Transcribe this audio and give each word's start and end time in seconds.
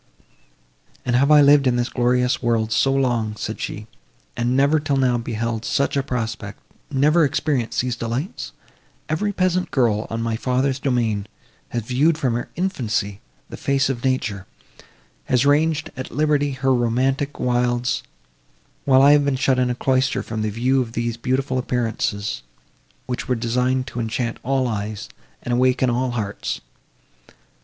"And 1.05 1.15
have 1.15 1.29
I 1.29 1.41
lived 1.41 1.67
in 1.67 1.75
this 1.75 1.89
glorious 1.89 2.41
world 2.41 2.71
so 2.71 2.91
long," 2.91 3.35
said 3.35 3.61
she, 3.61 3.85
"and 4.35 4.57
never 4.57 4.79
till 4.79 4.97
now 4.97 5.19
beheld 5.19 5.63
such 5.63 5.95
a 5.95 6.01
prospect—never 6.01 7.23
experienced 7.23 7.81
these 7.81 7.95
delights! 7.95 8.51
Every 9.09 9.31
peasant 9.31 9.69
girl, 9.69 10.07
on 10.09 10.19
my 10.23 10.35
father's 10.37 10.79
domain, 10.79 11.27
has 11.69 11.83
viewed 11.83 12.17
from 12.17 12.33
her 12.33 12.49
infancy 12.55 13.21
the 13.51 13.57
face 13.57 13.89
of 13.89 14.03
nature; 14.03 14.47
has 15.25 15.45
ranged, 15.45 15.91
at 15.95 16.09
liberty, 16.09 16.53
her 16.53 16.73
romantic 16.73 17.39
wilds, 17.39 18.01
while 18.85 19.03
I 19.03 19.11
have 19.11 19.23
been 19.23 19.35
shut 19.35 19.59
in 19.59 19.69
a 19.69 19.75
cloister 19.75 20.23
from 20.23 20.41
the 20.41 20.49
view 20.49 20.81
of 20.81 20.93
these 20.93 21.15
beautiful 21.15 21.59
appearances, 21.59 22.41
which 23.05 23.27
were 23.27 23.35
designed 23.35 23.85
to 23.85 23.99
enchant 23.99 24.39
all 24.41 24.67
eyes, 24.67 25.09
and 25.43 25.53
awaken 25.53 25.91
all 25.91 26.09
hearts. 26.09 26.59